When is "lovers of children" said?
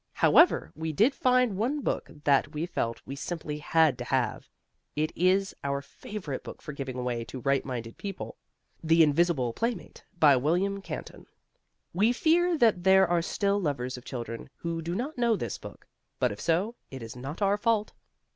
13.61-14.49